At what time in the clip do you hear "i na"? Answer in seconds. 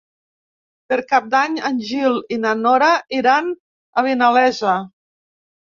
2.39-2.57